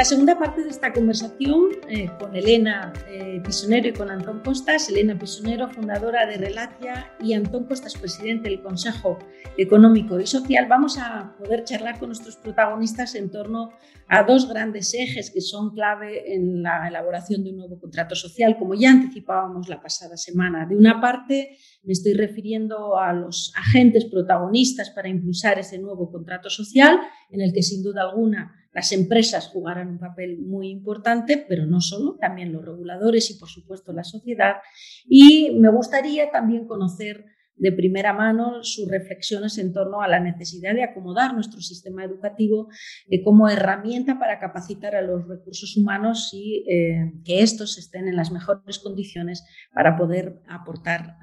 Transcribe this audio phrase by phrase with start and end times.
[0.00, 4.88] La segunda parte de esta conversación eh, con Elena eh, Pisonero y con Antón Costas,
[4.88, 9.18] Elena Pisonero, fundadora de Relatia, y Antón Costas, presidente del Consejo
[9.58, 13.72] Económico y Social, vamos a poder charlar con nuestros protagonistas en torno
[14.08, 18.56] a dos grandes ejes que son clave en la elaboración de un nuevo contrato social,
[18.58, 20.64] como ya anticipábamos la pasada semana.
[20.64, 26.48] De una parte, me estoy refiriendo a los agentes protagonistas para impulsar ese nuevo contrato
[26.48, 31.66] social, en el que sin duda alguna las empresas jugarán un papel muy importante, pero
[31.66, 34.56] no solo, también los reguladores y, por supuesto, la sociedad.
[35.06, 37.24] Y me gustaría también conocer
[37.60, 42.68] de primera mano sus reflexiones en torno a la necesidad de acomodar nuestro sistema educativo
[43.08, 48.16] eh, como herramienta para capacitar a los recursos humanos y eh, que estos estén en
[48.16, 51.16] las mejores condiciones para poder aportar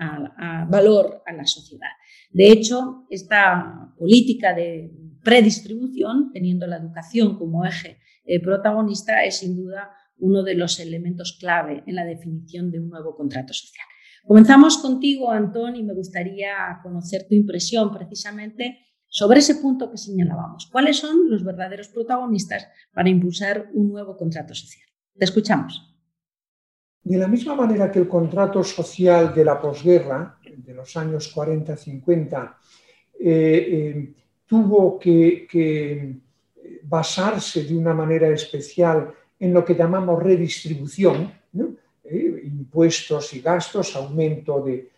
[0.69, 1.89] valor a la sociedad.
[2.29, 4.91] De hecho, esta política de
[5.27, 11.37] predistribución, teniendo la educación como eje eh, protagonista, es sin duda uno de los elementos
[11.37, 13.85] clave en la definición de un nuevo contrato social.
[14.25, 20.69] Comenzamos contigo, Antón, y me gustaría conocer tu impresión precisamente sobre ese punto que señalábamos.
[20.71, 24.87] ¿Cuáles son los verdaderos protagonistas para impulsar un nuevo contrato social?
[25.13, 25.93] Te escuchamos.
[27.03, 32.55] De la misma manera que el contrato social de la posguerra, de los años 40-50,
[34.47, 36.15] tuvo que,
[36.83, 41.31] basarse de una manera especial en lo que llamamos redistribución,
[42.03, 44.89] eh, impuestos y gastos, aumento de,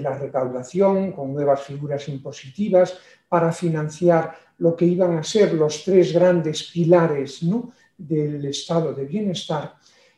[0.00, 6.14] la recaudación con nuevas figuras impositivas para financiar lo que iban a ser los tres
[6.14, 7.40] grandes pilares
[7.98, 9.74] del estado de bienestar.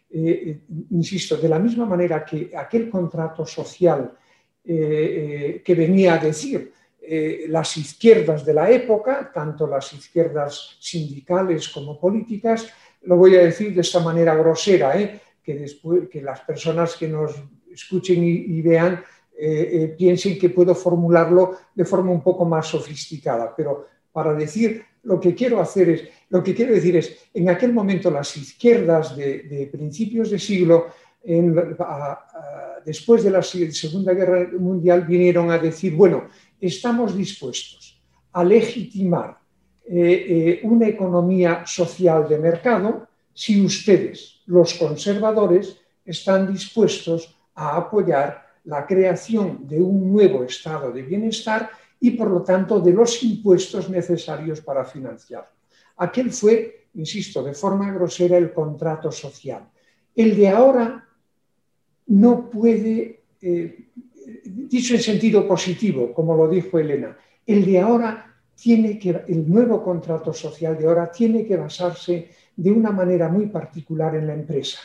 [0.09, 0.61] Eh, eh,
[0.91, 4.17] insisto, de la misma manera que aquel contrato social
[4.65, 6.73] que venía a decir
[7.07, 12.67] eh, las izquierdas de la época, tanto las izquierdas sindicales como políticas,
[13.03, 15.21] lo voy a decir de esta manera grosera, ¿eh?
[15.43, 17.35] que, después, que las personas que nos
[17.71, 19.05] escuchen y, vean
[19.37, 25.21] eh, piensen que puedo formularlo de forma un poco más sofisticada, pero para decir lo
[25.21, 29.69] que quiero hacer es, lo que quiero decir es, en aquel momento las izquierdas de,
[29.71, 30.87] principios de siglo,
[32.85, 36.29] después de la Segunda Guerra Mundial, vinieron a decir, bueno,
[36.67, 38.01] estamos dispuestos
[38.33, 39.39] a legitimar
[39.87, 48.47] eh, eh, una economía social de mercado si ustedes, los conservadores, están dispuestos a apoyar
[48.65, 51.71] la creación de un nuevo estado de bienestar
[52.01, 55.51] y, por lo tanto, de los impuestos necesarios para financiarlo.
[55.97, 59.69] Aquel fue, insisto, de forma grosera el contrato social.
[60.15, 61.09] El de ahora
[62.07, 63.89] no puede eh,
[64.45, 69.83] dicho en sentido positivo, como lo dijo Elena, el de ahora tiene que, el nuevo
[69.83, 74.79] contrato social de ahora tiene que basarse de una manera muy particular en la empresa.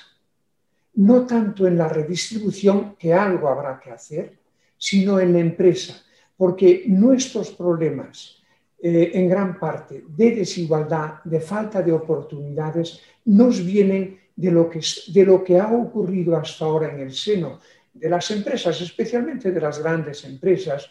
[0.95, 4.37] No tanto en la redistribución, que algo habrá que hacer,
[4.77, 6.01] sino en la empresa,
[6.35, 8.37] porque nuestros problemas,
[8.81, 14.81] eh, en gran parte de desigualdad, de falta de oportunidades, nos vienen de lo, que,
[15.07, 17.59] de lo que ha ocurrido hasta ahora en el seno
[17.99, 20.89] de las empresas, especialmente de las grandes empresas.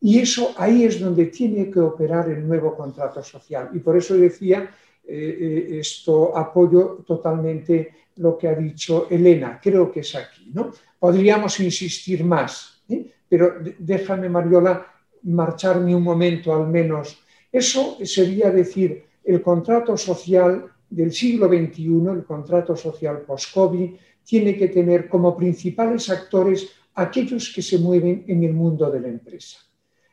[0.00, 3.70] Y eso ahí es donde tiene que operar el nuevo contrato social.
[3.72, 4.68] Y por eso decía,
[5.04, 9.60] eh, eh, esto apoyo totalmente lo que ha dicho Elena.
[9.62, 10.50] Creo que es aquí.
[10.52, 10.70] ¿no?
[10.98, 13.06] Podríamos insistir más, ¿eh?
[13.28, 14.86] pero déjame, Mariola,
[15.22, 17.22] marcharme un momento al menos.
[17.50, 24.68] Eso sería decir, el contrato social del siglo XXI, el contrato social post-COVID, tiene que
[24.68, 29.58] tener como principales actores aquellos que se mueven en el mundo de la empresa,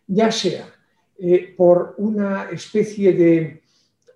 [0.07, 0.73] ya sea
[1.17, 3.61] eh, por una especie de,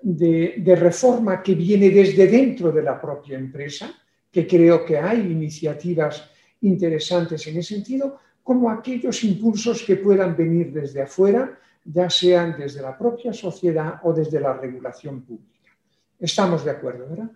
[0.01, 3.93] de, reforma que viene desde dentro de la propia empresa,
[4.31, 6.29] que creo que hay iniciativas
[6.61, 12.81] interesantes en ese sentido, como aquellos impulsos que puedan venir desde afuera, ya sean desde
[12.81, 15.71] la propia sociedad o desde la regulación pública.
[16.19, 17.31] Estamos de acuerdo, ¿verdad?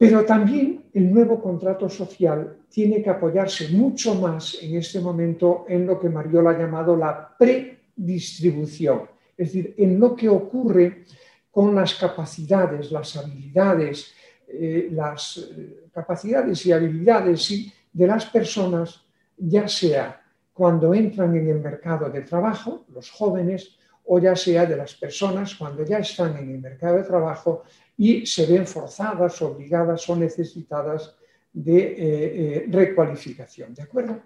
[0.00, 5.86] Pero también el nuevo contrato social tiene que apoyarse mucho más en este momento en
[5.86, 9.02] lo que Mariola ha llamado la predistribución,
[9.36, 11.04] es decir, en lo que ocurre
[11.50, 14.14] con las capacidades, las habilidades,
[14.48, 19.04] eh, las eh, capacidades y habilidades de las personas,
[19.36, 20.18] ya sea
[20.54, 23.76] cuando entran en el mercado de trabajo, los jóvenes,
[24.06, 27.64] o ya sea de las personas cuando ya están en el mercado de trabajo
[28.00, 31.14] y se ven forzadas, obligadas o necesitadas
[31.52, 33.74] de eh, eh, recualificación.
[33.74, 34.22] ¿De acuerdo?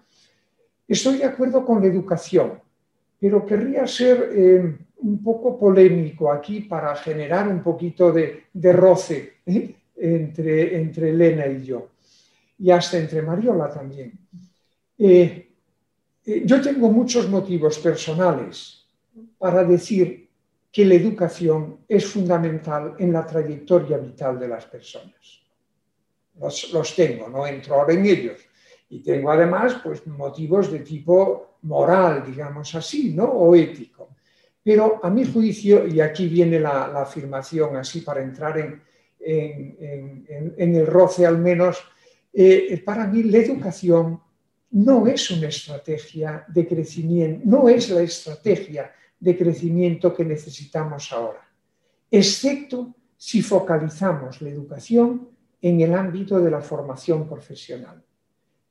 [0.86, 2.52] Estoy de acuerdo con la educación,
[3.18, 9.38] pero querría ser eh, un poco polémico aquí para generar un poquito de, roce
[9.96, 11.88] entre, entre Elena y yo,
[12.60, 14.12] y hasta entre Mariola también.
[14.96, 18.86] yo tengo muchos motivos personales
[19.36, 20.23] para decir
[20.74, 25.40] que la educación es fundamental en la trayectoria vital de las personas.
[26.72, 28.40] Los, tengo, no entro ahora en ellos.
[28.88, 33.26] Y tengo además pues, motivos de tipo moral, digamos así, ¿no?
[33.26, 34.16] o ético.
[34.64, 38.82] Pero a mi juicio, y aquí viene la, afirmación así para entrar en,
[39.20, 41.84] en, el roce al menos,
[42.32, 44.20] eh, para mí la educación
[44.72, 48.92] no es una estrategia de crecimiento, no es la estrategia
[49.24, 51.48] de crecimiento que necesitamos ahora,
[52.10, 55.30] excepto si focalizamos la educación
[55.62, 58.04] en el ámbito de la formación profesional.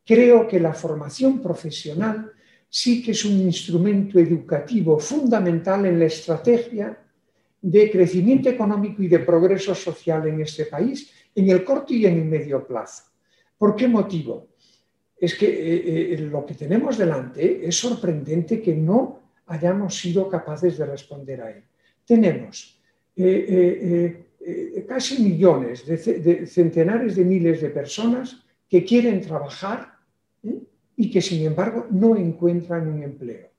[0.06, 2.32] Creo que la formación profesional
[2.70, 7.00] sí que es un instrumento educativo fundamental en la estrategia
[7.60, 12.20] de crecimiento económico y de progreso social en este país, en el corto y en
[12.20, 13.06] el medio plazo.
[13.58, 14.50] ¿Por qué motivo?
[15.18, 19.23] Es que eh, eh, lo que tenemos delante es sorprendente que no
[19.54, 21.64] hayamos sido capaces de responder a él.
[22.06, 22.82] Tenemos
[23.16, 29.94] eh, eh, eh, casi millones, de, centenares de miles de personas que quieren trabajar
[30.96, 33.50] y que sin embargo no encuentran un empleo.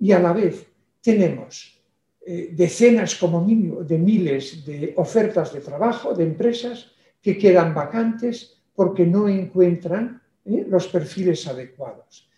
[0.00, 0.66] Y a la vez
[1.00, 1.78] tenemos
[2.24, 9.04] decenas como mínimo de miles de ofertas de trabajo, de empresas que quedan vacantes porque
[9.04, 12.28] no encuentran los perfiles adecuados.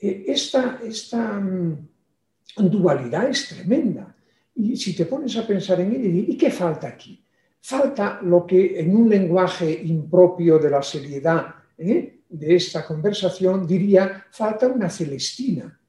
[0.00, 1.88] esta, esta mm,
[2.56, 4.14] dualidad es tremenda.
[4.54, 7.24] Y si te pones a pensar en ella, ¿y qué falta aquí?
[7.60, 12.20] Falta lo que en un lenguaje impropio de la seriedad ¿eh?
[12.28, 15.80] de esta conversación diría, falta una celestina,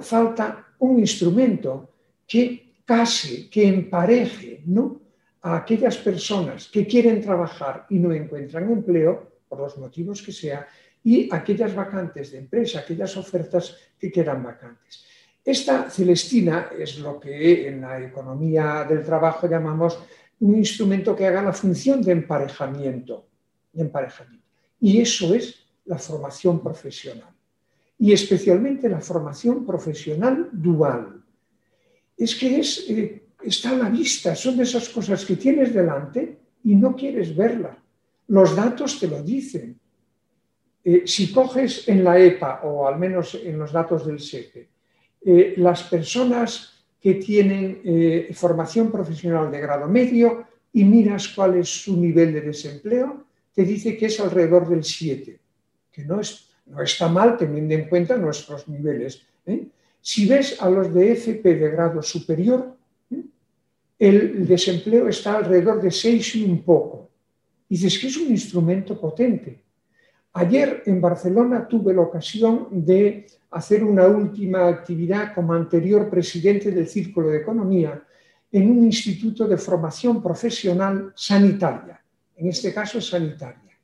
[0.00, 1.94] falta un instrumento
[2.26, 5.00] que case, que empareje ¿no?
[5.42, 10.66] a aquellas personas que quieren trabajar y no encuentran empleo, por los motivos que sea,
[11.02, 15.04] y aquellas vacantes de empresa, aquellas ofertas que quedan vacantes.
[15.44, 19.98] Esta celestina es lo que en la economía del trabajo llamamos
[20.40, 23.26] un instrumento que haga la función de emparejamiento.
[23.74, 24.46] emparejamiento.
[24.80, 27.28] Y eso es la formación profesional.
[27.98, 31.22] Y especialmente la formación profesional dual.
[32.16, 36.38] Es que es, eh, está a la vista, son de esas cosas que tienes delante
[36.64, 37.76] y no quieres verla.
[38.28, 39.78] Los datos te lo dicen.
[40.82, 44.73] Eh, si coges en la EPA, o al menos en los datos del SEPE,
[45.24, 51.68] eh, las personas que tienen eh, formación profesional de grado medio y miras cuál es
[51.68, 53.24] su nivel de desempleo,
[53.54, 55.38] te dice que es alrededor del 7,
[55.92, 59.22] que no, es, no está mal teniendo en cuenta nuestros niveles.
[59.46, 59.66] ¿eh?
[60.00, 62.76] Si ves a los de FP de grado superior,
[63.98, 67.08] el desempleo está alrededor de 6 y un poco.
[67.68, 69.62] Y dices que es un instrumento potente.
[70.36, 76.88] Ayer en Barcelona tuve la ocasión de hacer una última actividad como anterior presidente del
[76.88, 78.02] Círculo de Economía
[78.50, 82.02] en un instituto de formación profesional sanitaria,
[82.34, 83.78] en este caso sanitaria.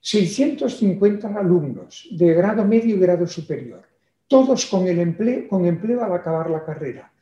[0.00, 3.82] 650 alumnos de grado medio y grado superior,
[4.26, 7.12] todos con, empleo, con empleo al acabar la carrera,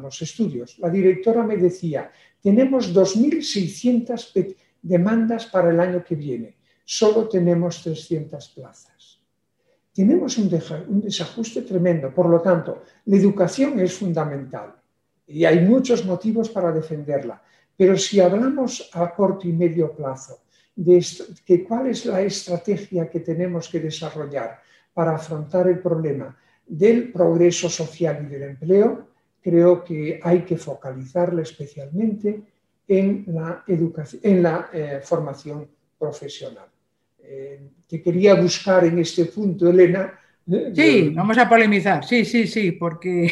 [0.00, 0.78] los estudios.
[0.78, 6.56] La directora me decía, tenemos 2.600 demandas para el año que viene,
[6.98, 9.22] solo tenemos 300 plazas
[9.92, 12.12] tenemos un, desajuste tremendo.
[12.14, 14.74] Por lo tanto, la educación es fundamental
[15.26, 17.42] y hay muchos motivos para defenderla.
[17.76, 20.40] Pero si hablamos a corto y medio plazo
[20.74, 21.04] de
[21.44, 24.60] que cuál es la estrategia que tenemos que desarrollar
[24.94, 29.08] para afrontar el problema del progreso social y del empleo,
[29.42, 32.42] creo que hay que focalizarla especialmente
[32.88, 35.68] en la, educación, en la eh, formación
[35.98, 36.71] profesional.
[37.34, 40.12] Eh, que quería buscar en este punto, Elena.
[40.50, 40.72] ¿eh?
[40.74, 43.30] Sí, vamos a polemizar, sí, sí, sí, porque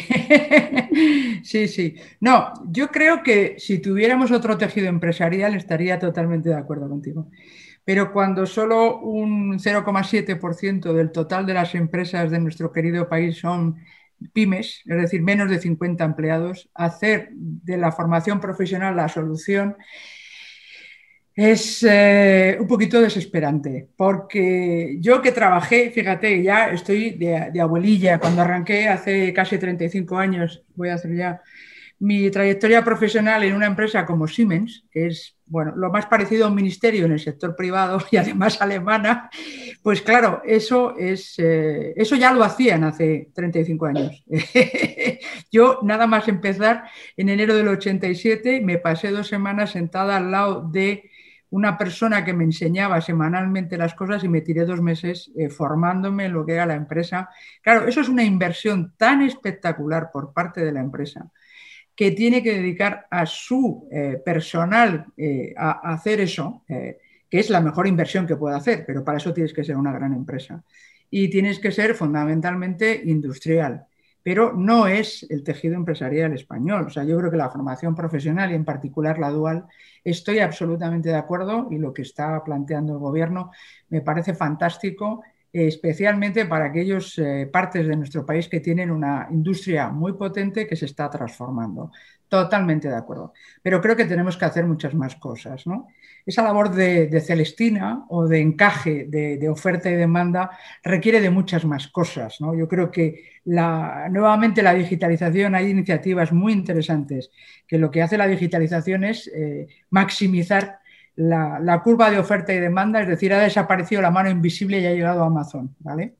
[1.43, 1.95] sí, sí.
[2.19, 7.29] No, yo creo que si tuviéramos otro tejido empresarial estaría totalmente de acuerdo contigo.
[7.83, 13.77] Pero cuando solo un 0,7% del total de las empresas de nuestro querido país son
[14.33, 19.75] pymes, es decir, menos de 50 empleados, hacer de la formación profesional la solución
[21.33, 28.41] Es eh, un poquito desesperante, porque yo que trabajé, fíjate, ya estoy de, abuelilla, cuando
[28.41, 31.41] arranqué hace casi 35 años, voy a hacer ya
[31.99, 36.47] mi trayectoria profesional en una empresa como Siemens, que es bueno, lo más parecido a
[36.47, 39.29] un ministerio en el sector privado y además alemana,
[39.83, 44.23] pues claro, eso, es, eh, eso ya lo hacían hace 35 años.
[45.51, 46.85] Yo nada más empezar
[47.17, 51.10] en enero del 87 me pasé dos semanas sentada al lado de
[51.51, 56.25] una persona que me enseñaba semanalmente las cosas y me tiré dos meses eh, formándome
[56.25, 57.29] en lo que era la empresa.
[57.61, 61.29] Claro, eso es una inversión tan espectacular por parte de la empresa
[61.93, 67.59] que tiene que dedicar a su eh, personal eh, a, hacer eso, que es la
[67.59, 70.63] mejor inversión que puede hacer, pero para eso tienes que ser una gran empresa.
[71.09, 73.85] Y tienes que ser fundamentalmente industrial
[74.23, 76.85] pero no es el tejido empresarial español.
[76.87, 79.65] O sea, yo creo que la formación profesional y en particular la dual,
[80.03, 83.51] estoy absolutamente de acuerdo y lo que está planteando el gobierno
[83.89, 89.89] me parece fantástico, especialmente para aquellos eh, partes de nuestro país que tienen una industria
[89.89, 91.91] muy potente que se está transformando.
[92.31, 93.33] Totalmente de acuerdo.
[93.61, 95.67] Pero creo que tenemos que hacer muchas más cosas.
[95.67, 95.89] ¿no?
[96.25, 100.49] Esa labor de, Celestina o de encaje de, oferta y demanda
[100.81, 102.39] requiere de muchas más cosas.
[102.39, 102.55] ¿no?
[102.55, 107.31] Yo creo que la, nuevamente la digitalización, hay iniciativas muy interesantes
[107.67, 110.79] que lo que hace la digitalización es eh, maximizar
[111.15, 114.93] la, curva de oferta y demanda, es decir, ha desaparecido la mano invisible y ha
[114.93, 115.75] llegado a Amazon.
[115.79, 116.15] ¿vale?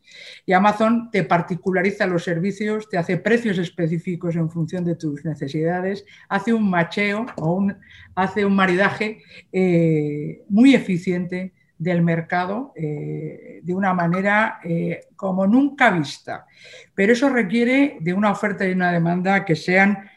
[0.46, 6.06] Y Amazon te particulariza los servicios, te hace precios específicos en función de tus necesidades,
[6.30, 7.78] hace un macheo o un,
[8.16, 15.90] hace un maridaje eh, muy eficiente del mercado eh, de una manera eh, como nunca
[15.90, 16.46] vista.
[16.94, 20.08] Pero eso requiere de una oferta y una demanda que, sean,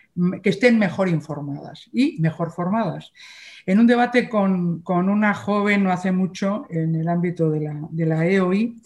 [0.43, 3.15] que estén mejor informadas y mejor formadas.
[3.67, 8.07] En un debate con, una joven no hace mucho en el ámbito de la, de
[8.07, 8.77] la EOI,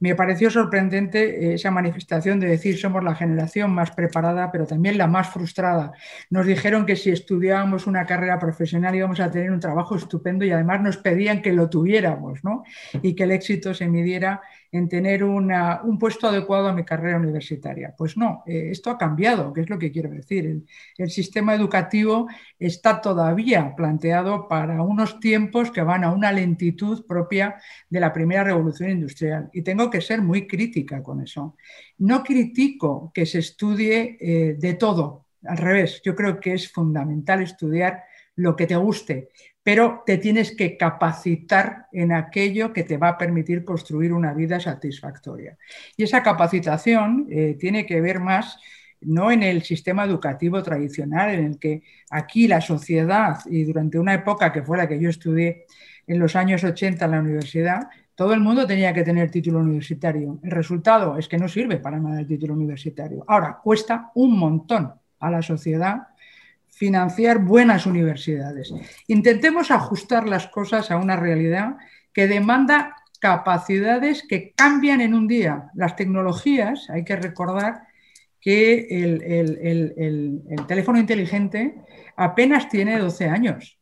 [0.00, 5.06] me pareció sorprendente esa manifestación de decir somos la generación más preparada, pero también la
[5.06, 5.92] más frustrada.
[6.30, 10.50] Nos dijeron que si estudiábamos una carrera profesional íbamos a tener un trabajo estupendo y
[10.50, 12.64] además nos pedían que lo tuviéramos ¿no?
[13.02, 14.40] y que el éxito se midiera
[14.72, 17.94] en tener un puesto adecuado a mi carrera universitaria.
[17.96, 20.62] Pues no, eh, esto ha cambiado, que es lo que quiero decir.
[20.96, 22.28] El, sistema educativo
[22.58, 27.56] está todavía planteado para unos tiempos que van a una lentitud propia
[27.88, 29.50] de la primera revolución industrial.
[29.52, 31.56] Y tengo que ser muy crítica con eso.
[31.98, 37.42] No critico que se estudie eh, de todo, al revés, yo creo que es fundamental
[37.42, 38.04] estudiar
[38.36, 39.30] lo que te guste,
[39.62, 44.58] pero te tienes que capacitar en aquello que te va a permitir construir una vida
[44.60, 45.58] satisfactoria.
[45.96, 48.58] Y esa capacitación eh, tiene que ver más
[49.02, 54.14] no en el sistema educativo tradicional, en el que aquí la sociedad, y durante una
[54.14, 55.64] época que fue la que yo estudié
[56.06, 57.88] en los años 80 en la universidad,
[58.20, 60.40] todo el mundo tenía que tener título universitario.
[60.42, 63.24] El resultado es que no sirve para nada el título universitario.
[63.26, 66.08] Ahora, cuesta un montón a la sociedad
[66.68, 68.74] financiar buenas universidades.
[69.06, 71.78] Intentemos ajustar las cosas a una realidad
[72.12, 75.70] que demanda capacidades que cambian en un día.
[75.72, 77.84] Las tecnologías, hay que recordar
[78.38, 81.74] que el, teléfono inteligente
[82.16, 83.79] apenas tiene 12 años.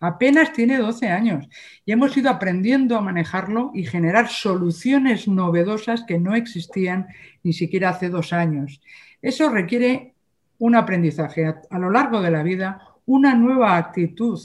[0.00, 1.46] Apenas tiene 12 años
[1.84, 7.08] y hemos ido aprendiendo a manejarlo y generar soluciones novedosas que no existían
[7.42, 8.80] ni siquiera hace dos años.
[9.20, 10.14] Eso requiere
[10.58, 14.40] un aprendizaje a, lo largo de la vida, una nueva actitud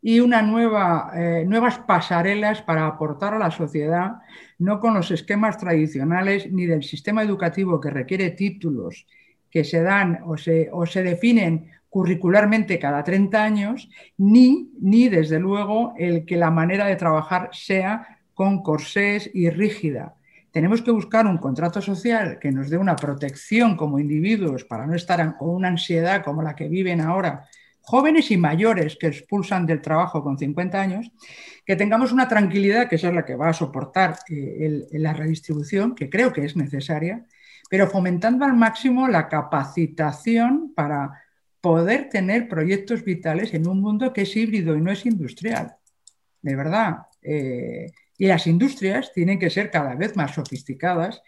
[0.00, 4.16] y una nueva, eh, nuevas pasarelas para aportar a la sociedad,
[4.58, 9.06] no con los esquemas tradicionales ni del sistema educativo que requiere títulos
[9.50, 15.38] que se dan o se, o se definen curricularmente cada 30 años, ni, ni desde
[15.38, 20.14] luego el que la manera de trabajar sea con corsés y rígida,
[20.52, 24.94] tenemos que buscar un contrato social que nos dé una protección como individuos para no
[24.94, 27.44] estar con una ansiedad como la que viven ahora
[27.82, 31.12] jóvenes y mayores que expulsan del trabajo con 50 años,
[31.66, 36.08] que tengamos una tranquilidad, que es la que va a soportar eh, la redistribución, que
[36.08, 37.26] creo que es necesaria,
[37.68, 41.21] pero fomentando al máximo la capacitación para
[41.62, 45.76] poder tener proyectos vitales en un mundo que es híbrido y no es industrial.
[46.42, 47.06] De verdad.
[47.22, 47.86] Eh,
[48.18, 51.22] y las industrias tienen que ser cada vez más sofisticadas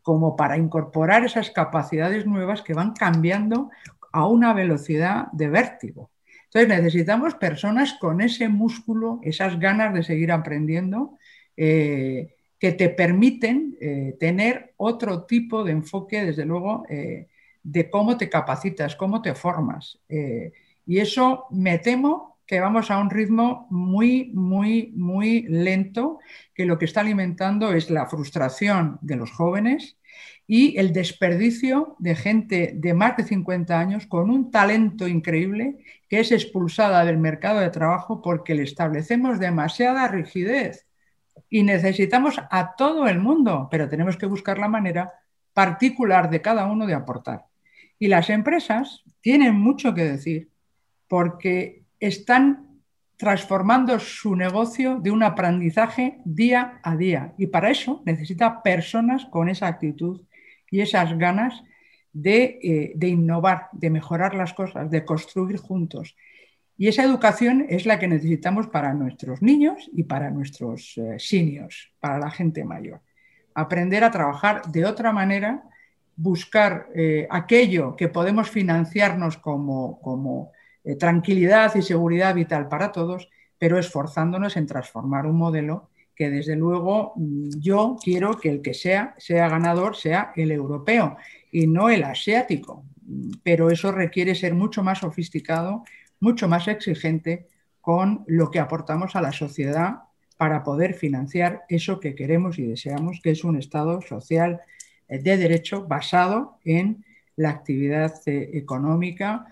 [0.00, 3.70] como para incorporar esas capacidades nuevas que van cambiando
[4.12, 6.10] a una velocidad de vértigo.
[6.44, 11.18] Entonces necesitamos personas con ese músculo, esas ganas de seguir aprendiendo,
[11.56, 16.84] eh, que te permiten eh, tener otro tipo de enfoque, desde luego,
[17.62, 19.98] de cómo te capacitas, cómo te formas.
[20.86, 26.18] y eso me temo que vamos a un ritmo muy, muy, muy lento,
[26.52, 29.98] que lo que está alimentando es la frustración de los jóvenes
[30.48, 36.18] y el desperdicio de gente de más de 50 años con un talento increíble que
[36.18, 40.88] es expulsada del mercado de trabajo porque le establecemos demasiada rigidez
[41.48, 45.12] y necesitamos a todo el mundo, pero tenemos que buscar la manera
[45.52, 47.49] particular de cada uno de aportar.
[48.00, 50.48] Y las empresas tienen mucho que decir
[51.06, 52.80] porque están
[53.16, 57.34] transformando su negocio de un aprendizaje día a día.
[57.36, 60.22] Y para eso necesita personas con esa actitud
[60.70, 61.62] y esas ganas
[62.12, 66.16] eh, de, innovar, de mejorar las cosas, de construir juntos.
[66.76, 71.92] Y esa educación es la que necesitamos para nuestros niños y para nuestros eh, seniors,
[72.00, 73.02] para la gente mayor.
[73.54, 75.62] Aprender a trabajar de otra manera,
[76.20, 80.52] buscar eh, aquello que podemos financiarnos como, como
[80.98, 87.14] tranquilidad y seguridad vital para todos, pero esforzándonos en transformar un modelo que desde luego
[87.16, 91.16] mm, yo quiero que el que sea, sea ganador, sea el europeo
[91.50, 92.84] y no el asiático.
[93.42, 95.82] Pero eso requiere ser mucho más sofisticado,
[96.20, 97.46] mucho más exigente
[97.80, 100.00] con lo que aportamos a la sociedad
[100.36, 104.64] para poder financiar eso que queremos y deseamos, que es un Estado social eh,
[105.18, 107.04] de derecho basado en
[107.36, 109.46] la actividad eh, económica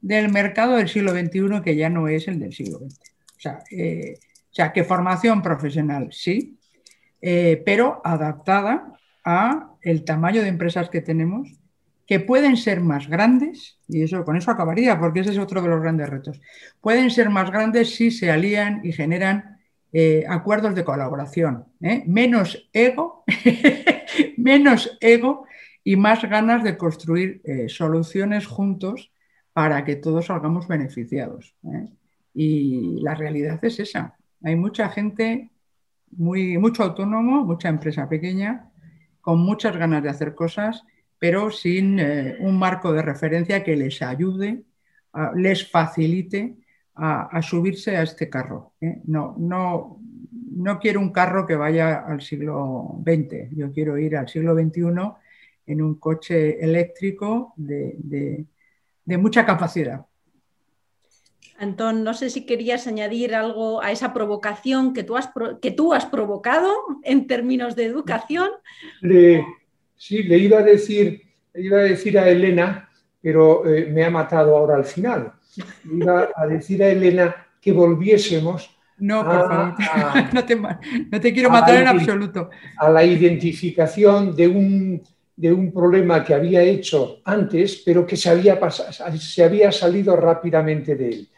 [0.00, 3.00] del mercado del siglo XXI, que ya no es el del siglo XX.
[3.36, 6.58] O sea, eh, o sea, que formación profesional sí,
[7.20, 8.92] eh, pero adaptada
[9.24, 11.48] a el tamaño de empresas que tenemos,
[12.06, 15.68] que pueden ser más grandes, y eso con eso acabaría, porque ese es otro de
[15.68, 16.40] los grandes retos.
[16.80, 19.51] Pueden ser más grandes si se alían y generan
[19.92, 21.66] eh, acuerdos de colaboración.
[21.80, 22.02] ¿eh?
[22.06, 23.24] Menos ego,
[24.36, 25.46] menos ego
[25.84, 29.12] y más ganas de construir soluciones juntos
[29.52, 31.56] para que todos salgamos beneficiados.
[32.32, 34.16] Y la realidad es esa.
[34.44, 35.50] Hay mucha gente,
[36.12, 38.70] muy, mucho autónomo, mucha empresa pequeña,
[39.20, 40.84] con muchas ganas de hacer cosas,
[41.18, 44.64] pero sin eh, un marco de referencia que les ayude,
[45.34, 46.61] les facilite
[46.94, 48.72] a, subirse a este carro.
[48.80, 49.00] ¿eh?
[49.04, 49.98] No, no,
[50.56, 54.82] no quiero un carro que vaya al siglo XX, yo quiero ir al siglo XXI
[55.66, 58.46] en un coche eléctrico de
[59.06, 60.06] mucha capacidad.
[61.62, 65.94] Antón, no sé si querías añadir algo a esa provocación que tú has, que tú
[65.94, 66.72] has provocado
[67.04, 68.50] en términos de educación.
[69.96, 71.22] sí, le iba a decir,
[71.54, 75.34] iba a decir a Elena, pero eh, me ha matado ahora al final.
[75.84, 78.76] Iba a decir a Elena que volviésemos.
[78.98, 79.74] No, por favor,
[81.10, 82.50] no, te, quiero matar en absoluto.
[82.76, 85.02] A la identificación de un,
[85.36, 88.58] de un problema que había hecho antes, pero que se había,
[89.18, 91.28] se había salido rápidamente de él.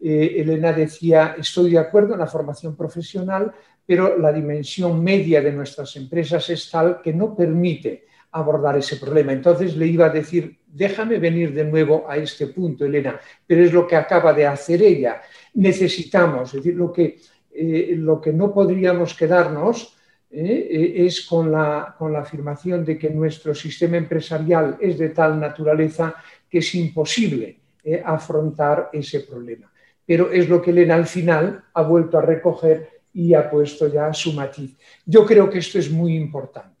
[0.00, 3.52] Eh, Elena decía, estoy de acuerdo en la formación profesional,
[3.86, 9.32] pero la dimensión media de nuestras empresas es tal que no permite abordar ese problema.
[9.32, 13.72] Entonces le iba a decir, déjame venir de nuevo a este punto, Elena, pero es
[13.72, 15.20] lo que acaba de hacer ella.
[15.54, 17.18] Necesitamos, es decir, lo que,
[17.52, 19.96] eh, lo que no podríamos quedarnos
[20.30, 25.38] eh, es con la, con la afirmación de que nuestro sistema empresarial es de tal
[25.38, 26.14] naturaleza
[26.48, 27.58] que es imposible
[28.04, 29.72] afrontar ese problema
[30.06, 34.12] pero es lo que Elena al final ha vuelto a recoger y ha puesto ya
[34.12, 34.76] su matiz.
[35.04, 36.71] Yo creo que esto es muy importante.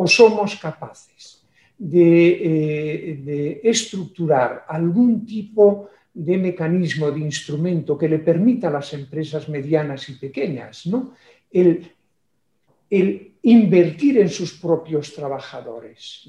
[0.00, 1.42] O somos capaces
[1.76, 9.48] de, eh, estructurar algún tipo de mecanismo, de instrumento que le permita a las empresas
[9.48, 11.14] medianas y pequeñas ¿no?
[11.50, 11.90] el,
[13.42, 16.28] invertir en sus propios trabajadores.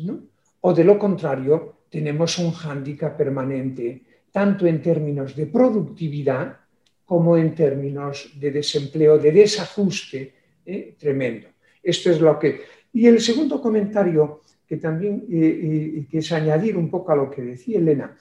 [0.62, 4.01] O de lo contrario, tenemos un hándicap permanente
[4.32, 6.58] tanto en términos de productividad
[7.05, 10.34] como en términos de desempleo, de desajuste
[10.65, 10.95] ¿eh?
[10.97, 11.47] tremendo.
[11.84, 12.78] Esto es lo que...
[12.93, 17.30] Y el segundo comentario, que también eh, eh, que es añadir un poco a lo
[17.30, 18.15] que decía Elena,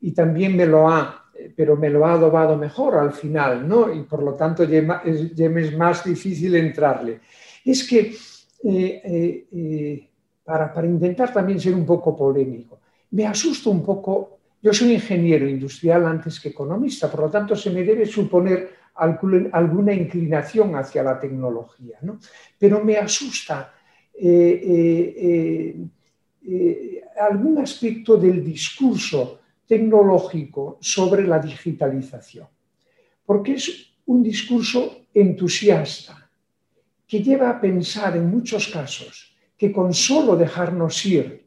[0.00, 1.24] y también me lo ha,
[1.56, 3.92] pero me lo ha adobado mejor al final, ¿no?
[3.92, 7.20] Y por lo tanto ya es más difícil entrarle.
[7.64, 8.14] Es que
[10.44, 14.34] para, para intentar también ser un poco polémico, me asusta un poco
[14.64, 19.92] yo soy ingeniero industrial antes que economista, por lo tanto se me debe suponer alguna
[19.92, 22.18] inclinación hacia la tecnología, ¿no?
[22.58, 23.83] pero me asusta eh, eh, eh,
[27.20, 32.46] algún aspecto del discurso tecnológico sobre la digitalización,
[33.24, 36.30] porque es un discurso entusiasta
[37.06, 41.44] que lleva a pensar en muchos casos que con solo dejarnos ir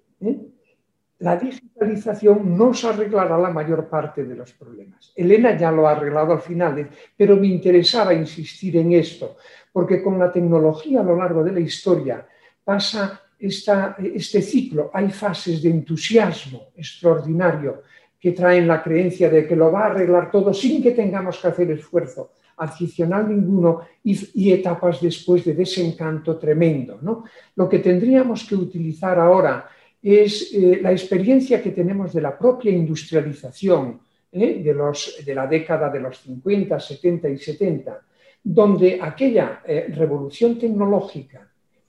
[1.19, 5.11] la digitalización nos arreglará la mayor parte de los problemas.
[5.15, 9.37] Elena ya lo ha arreglado al final, pero me interesaba insistir en esto,
[9.71, 12.27] porque con la tecnología a lo largo de la historia
[12.67, 14.91] pasa este ciclo.
[14.93, 17.83] Hay fases de entusiasmo extraordinario
[18.19, 21.47] que traen la creencia de que lo va a arreglar todo sin que tengamos que
[21.47, 26.99] hacer esfuerzo adicional ninguno y, etapas después de desencanto tremendo.
[27.01, 27.23] ¿no?
[27.55, 29.69] Lo que tendríamos que utilizar ahora
[30.03, 34.61] es eh, la experiencia que tenemos de la propia industrialización ¿eh?
[34.61, 38.01] de, los, de, la década de los 50, 70 y 70,
[38.43, 41.46] donde aquella eh, revolución tecnológica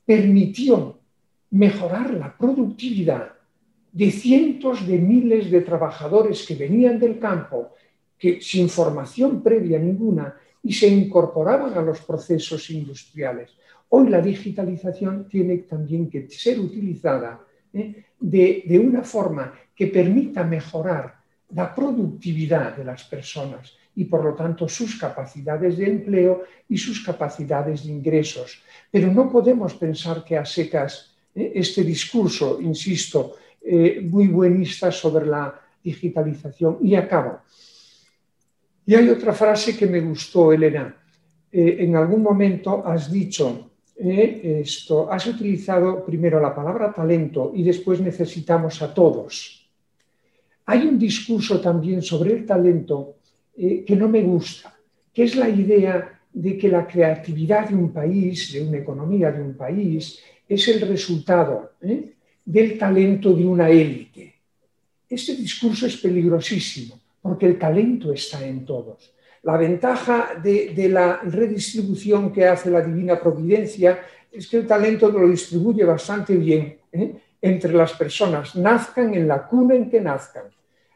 [0.09, 1.01] permitió
[1.51, 3.29] mejorar la productividad
[3.93, 7.75] de cientos de miles de trabajadores que venían del campo,
[8.17, 13.51] que sin formación previa ninguna, y se incorporaban a los procesos industriales.
[13.91, 17.45] Hoy la digitalización tiene también que ser utilizada
[17.75, 18.05] ¿eh?
[18.19, 21.17] de, una forma que permita mejorar
[21.51, 27.05] la productividad de las personas y por lo tanto sus capacidades de empleo y sus
[27.05, 28.63] capacidades de ingresos.
[28.93, 31.51] Pero no podemos pensar que a secas ¿eh?
[31.57, 36.79] este discurso, insisto, eh, muy buenista sobre la digitalización.
[36.81, 37.41] Y acabo.
[38.87, 40.95] Y hay otra frase que me gustó, Elena.
[41.51, 48.01] en algún momento has dicho, eh, esto, has utilizado primero la palabra talento y después
[48.01, 49.69] necesitamos a todos.
[50.67, 53.18] Hay un discurso también sobre el talento
[53.59, 54.79] eh, que no me gusta,
[55.13, 59.43] que es la idea de que la creatividad de un país, de una economía de
[59.43, 62.13] un país, es el resultado ¿eh?
[62.45, 64.35] del talento de una élite.
[65.09, 69.13] Este discurso es peligrosísimo porque el talento está en todos.
[69.43, 73.99] La ventaja de, la redistribución que hace la Divina Providencia
[74.31, 77.15] es que el talento lo distribuye bastante bien ¿eh?
[77.43, 80.45] entre las personas, nazcan en la cuna en que nazcan.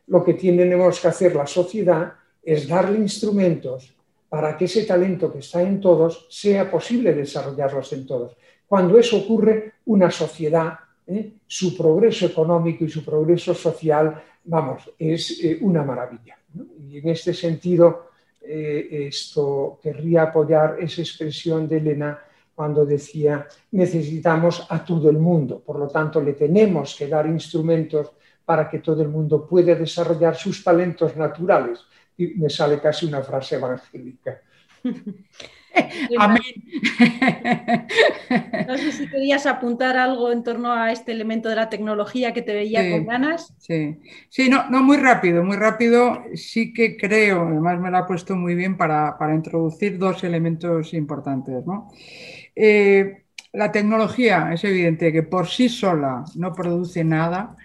[0.06, 2.12] Lo que tenemos que hacer la sociedad
[2.42, 3.94] es darle instrumentos
[4.28, 8.36] para que ese talento que está en todos sea posible desarrollarlos en todos.
[8.66, 11.32] Cuando eso ocurre, una sociedad, ¿eh?
[11.46, 16.38] su progreso económico y su progreso social, vamos, es eh, una maravilla.
[16.80, 22.18] Y en este sentido, eh, esto querría apoyar esa expresión de Elena
[22.54, 28.12] cuando decía necesitamos a todo el mundo, por lo tanto le tenemos que dar instrumentos
[28.44, 31.80] para que todo el mundo pueda desarrollar sus talentos naturales.
[32.16, 34.40] Y me sale casi una frase evangélica.
[36.18, 36.42] Amén.
[38.66, 42.42] No sé si querías apuntar algo en torno a este elemento de la tecnología que
[42.42, 43.54] te veía con ganas.
[43.58, 43.98] Sí,
[44.28, 46.24] sí no, no, muy rápido, muy rápido.
[46.34, 51.64] Sí que creo, además me lo ha puesto muy bien para, introducir dos elementos importantes.
[52.54, 57.56] Eh, la tecnología es evidente que por sí sola no produce nada.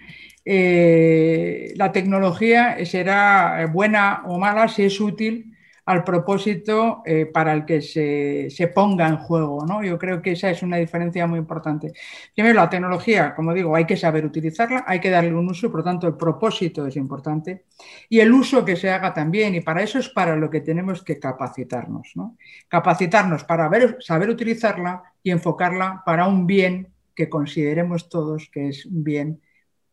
[0.50, 7.66] Eh, la tecnología será buena o mala si es útil al propósito eh, para el
[7.66, 9.66] que se, ponga en juego.
[9.66, 9.82] ¿no?
[9.84, 11.92] Yo creo que esa es una diferencia muy importante.
[12.34, 15.80] Primero, la tecnología, como digo, hay que saber utilizarla, hay que darle un uso, por
[15.80, 17.66] lo tanto, el propósito es importante.
[18.08, 21.02] Y el uso que se haga también, y para eso es para lo que tenemos
[21.02, 22.12] que capacitarnos.
[22.14, 22.38] ¿no?
[22.68, 29.04] Capacitarnos para saber utilizarla y enfocarla para un bien que consideremos todos que es un
[29.04, 29.42] bien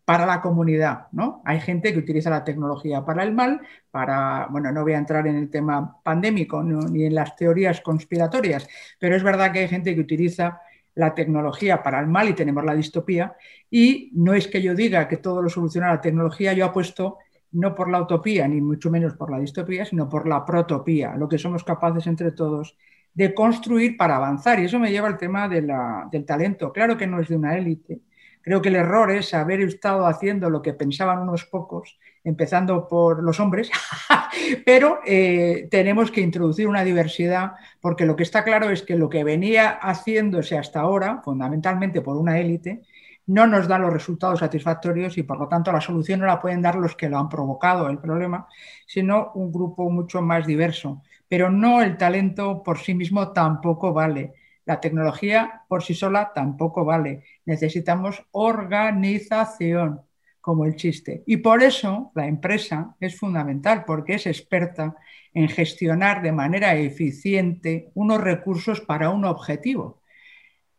[0.05, 1.41] para la comunidad, ¿no?
[1.45, 5.25] Hay gente que utiliza la tecnología para el mal, para, bueno, no voy a entrar
[5.25, 8.67] en el tema pandémico ni en las teorías conspiratorias,
[8.99, 10.61] pero es verdad que hay gente que utiliza
[10.93, 13.35] la tecnología para el mal y tenemos la distopía
[13.69, 17.17] y no es que yo diga que todo lo soluciona la tecnología, yo apuesto
[17.51, 21.27] no por la utopía ni mucho menos por la distopía, sino por la protopía, lo
[21.27, 22.77] que somos capaces entre todos
[23.13, 24.59] de construir para avanzar.
[24.59, 26.71] Y eso me lleva al tema del talento.
[26.71, 28.01] Claro que no es de una élite,
[28.45, 33.23] Creo que el error es haber estado haciendo lo que pensaban unos pocos, empezando por
[33.23, 33.71] los hombres,
[34.65, 39.10] pero eh, tenemos que introducir una diversidad porque lo que está claro es que lo
[39.10, 42.84] que venía haciéndose hasta ahora, fundamentalmente por una élite,
[43.25, 46.62] no nos da los resultados satisfactorios y por lo tanto la solución no la pueden
[46.62, 48.47] dar los que lo han provocado el problema,
[48.86, 51.01] sino un grupo mucho más diverso.
[51.27, 54.34] Pero no el talento por sí mismo tampoco vale.
[54.65, 57.23] La tecnología por sí sola tampoco vale.
[57.45, 60.01] Necesitamos organización,
[60.41, 61.23] como el chiste.
[61.25, 64.95] Y por eso la empresa es fundamental, porque es experta
[65.34, 70.01] en gestionar de manera eficiente unos recursos para un objetivo.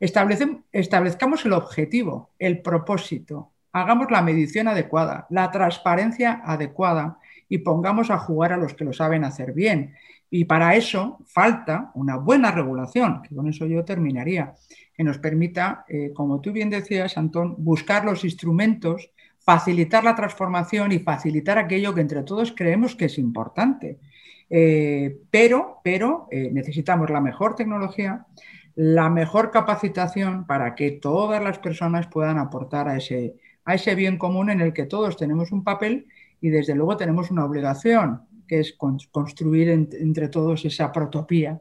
[0.01, 7.19] establezcamos el objetivo, el propósito, hagamos la medición adecuada, la transparencia adecuada
[7.49, 9.95] y pongamos a jugar a los que lo saben hacer bien.
[10.37, 14.55] Y para eso falta una buena regulación, que con eso yo terminaría,
[14.95, 19.11] que nos permita, eh, como tú bien decías, Antón, buscar los instrumentos
[19.47, 24.01] facilitar la transformación y facilitar aquello que entre todos creemos que es importante.
[24.51, 28.27] Eh, pero pero eh, necesitamos la mejor tecnología,
[28.75, 34.19] la mejor capacitación para que todas las personas puedan aportar a ese, a ese bien
[34.19, 36.09] común en el que todos tenemos un papel
[36.41, 38.77] y desde luego tenemos una obligación, que es
[39.11, 41.61] construir entre todos esa protopía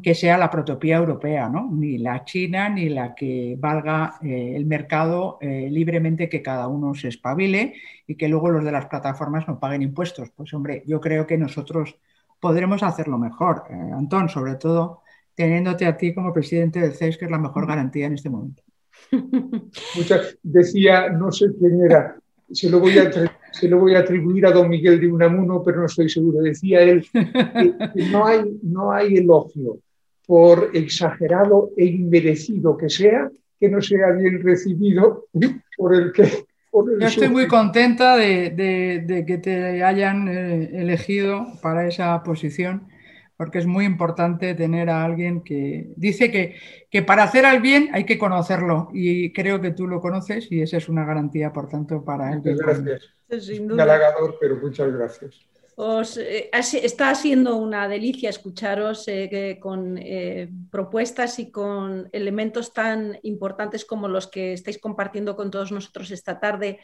[0.00, 1.68] que sea la protopía europea, ¿no?
[1.70, 6.94] ni la china ni la que valga eh, el mercado eh, libremente, que cada uno
[6.94, 7.74] se espabile
[8.06, 10.30] y que luego los de las plataformas no paguen impuestos.
[10.30, 11.96] Pues hombre, yo creo que nosotros
[12.40, 15.02] podremos hacerlo mejor, eh, Antón, sobre todo
[15.34, 18.62] teniéndote a ti como presidente del CES, que es la mejor garantía en este momento.
[19.96, 22.16] Muchas, decía, no sé quién era,
[22.50, 23.10] se lo voy a
[23.52, 26.40] se lo voy a atribuir a don Miguel de Unamuno, pero no estoy seguro.
[26.40, 27.22] Decía él que
[28.10, 29.78] no hay, no hay elogio,
[30.26, 35.26] por exagerado e inmerecido que sea, que no sea bien recibido
[35.76, 36.28] por el que...
[36.72, 42.88] Yo estoy muy contenta de, que te hayan eh, elegido para esa posición
[43.36, 46.56] porque es muy importante tener a alguien que dice que,
[46.90, 50.62] que, para hacer al bien hay que conocerlo y creo que tú lo conoces y
[50.62, 52.38] esa es una garantía, por tanto, para él.
[52.38, 53.60] Muchas gracias.
[53.60, 55.46] Un halagador, pero muchas gracias.
[55.74, 63.18] Os, eh, está siendo una delicia escucharos eh, con eh, propuestas y con elementos tan
[63.22, 66.80] importantes como los que estáis compartiendo con todos nosotros esta tarde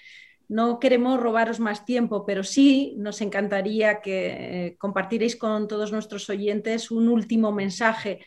[0.49, 4.27] no queremos robaros más tiempo, pero sí nos encantaría que
[4.67, 8.25] eh, compartierais con todos nuestros oyentes un último mensaje.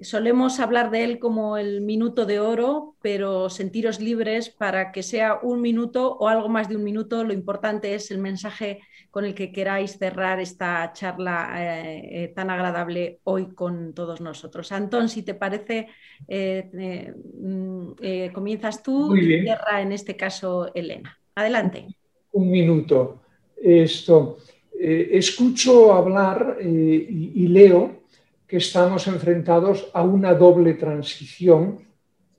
[0.00, 5.38] Solemos hablar de él como el minuto de oro, pero sentiros libres para que sea
[5.40, 7.22] un minuto o algo más de un minuto.
[7.22, 8.80] Lo importante es el mensaje
[9.12, 14.72] con el que queráis cerrar esta charla eh, eh, tan agradable hoy con todos nosotros.
[14.72, 15.86] Antón, si te parece,
[16.26, 17.92] mm,
[18.32, 21.21] comienzas tú y cierra en este caso Elena.
[21.34, 21.86] Adelante.
[22.32, 23.22] Un minuto.
[23.56, 24.38] Esto,
[24.78, 28.02] eh, escucho hablar eh, y, leo
[28.46, 31.78] que estamos enfrentados a una doble transición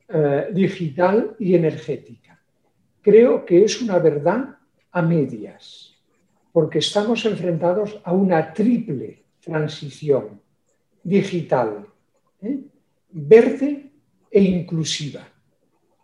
[0.10, 2.40] eh, digital y energética.
[3.02, 4.58] Creo que es una verdad
[4.92, 5.96] a medias,
[6.52, 10.40] porque estamos enfrentados a una triple transición
[11.04, 11.86] digital,
[13.10, 13.92] verde
[14.32, 15.28] e inclusiva.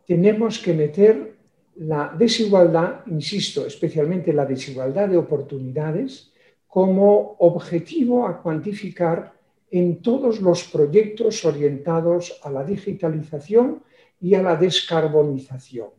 [0.06, 1.38] Tenemos que meter
[1.80, 6.32] la desigualdad, insisto, especialmente la desigualdad de oportunidades,
[6.68, 9.34] como objetivo a cuantificar
[9.72, 13.82] en todos los proyectos orientados a la digitalización
[14.20, 15.89] y a la descarbonización.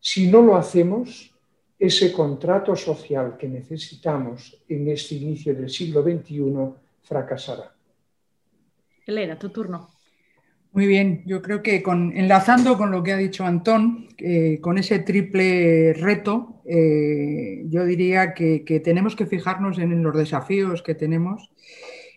[0.00, 1.34] Si no lo hacemos,
[1.78, 7.74] ese contrato social que necesitamos en este inicio del siglo XXI fracasará.
[9.06, 9.97] Elena, tu turno.
[10.72, 14.08] Muy bien, yo creo que enlazando con lo que ha dicho Antón,
[14.60, 20.94] con ese triple reto, eh, yo diría que, tenemos que fijarnos en los desafíos que
[20.94, 21.50] tenemos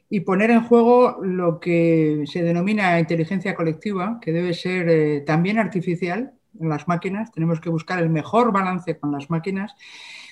[0.09, 5.57] y poner en juego lo que se denomina inteligencia colectiva, que debe ser eh, también
[5.57, 7.31] artificial en las máquinas.
[7.31, 9.75] Tenemos que buscar el mejor balance con las máquinas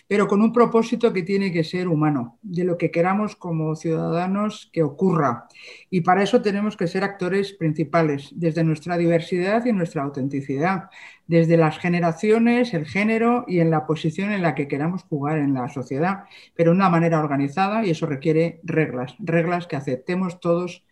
[0.10, 4.68] pero con un propósito que tiene que ser humano, de lo que queramos como ciudadanos
[4.74, 5.48] que ocurra.
[5.92, 10.90] Y para eso tenemos que ser actores principales, desde nuestra diversidad y nuestra autenticidad,
[11.28, 15.54] desde las generaciones, el género y en la posición en la que queramos jugar en
[15.54, 16.24] la sociedad,
[16.56, 20.84] pero de una manera organizada y eso requiere reglas, reglas que aceptemos todos,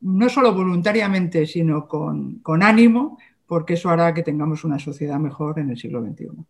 [0.00, 5.58] no solo voluntariamente, sino con, con ánimo, porque eso hará que tengamos una sociedad mejor
[5.58, 6.44] en el siglo XXI.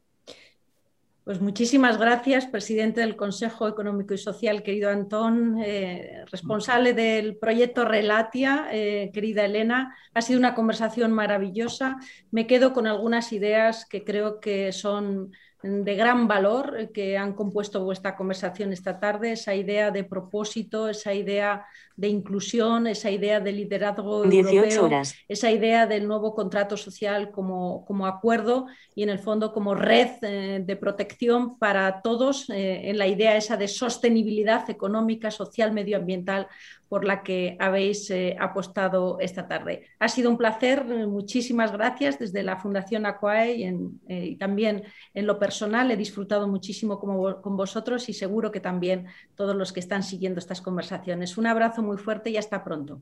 [1.25, 7.87] Pues muchísimas gracias, presidente del Consejo Económico y Social, querido Antón, eh, responsable del proyecto
[7.87, 9.97] Relatia, eh, querida Elena.
[10.13, 11.97] Ha sido una conversación maravillosa.
[12.31, 17.33] Me quedo con algunas ideas que creo que son de gran valor eh, que han
[17.33, 21.65] compuesto vuestra conversación esta tarde, esa idea de propósito, esa idea
[21.97, 24.91] de inclusión, esa idea de liderazgo europeo,
[25.29, 30.09] esa idea del nuevo contrato social como, como acuerdo y en el fondo como red
[30.23, 36.49] eh, de protección para todos eh, en la idea esa de sostenibilidad económica, social, medioambiental
[36.95, 39.89] por la que habéis eh, apostado esta tarde.
[39.99, 43.65] Ha sido un placer, muchísimas gracias desde la Fundación Aquae y,
[44.09, 45.91] eh, también en lo personal.
[45.91, 50.61] He disfrutado muchísimo con vosotros y seguro que también todos los que están siguiendo estas
[50.61, 51.37] conversaciones.
[51.37, 53.01] Un abrazo muy fuerte y hasta pronto.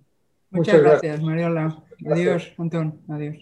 [0.51, 1.83] Muchas, gracias, Mariola.
[2.11, 3.01] Adiós, Antón.
[3.09, 3.39] Adiós.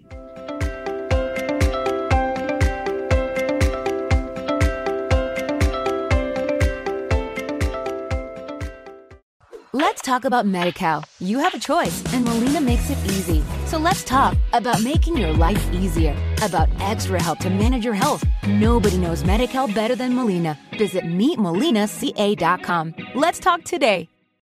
[9.72, 11.05] Let's talk about MediCal.
[11.20, 13.42] You have a choice, and Molina makes it easy.
[13.66, 18.24] So let's talk about making your life easier, about extra help to manage your health.
[18.46, 20.59] Nobody knows Medi better than Molina.
[20.79, 22.94] Visit meetmolinaca.com.
[23.14, 24.09] Let's talk today.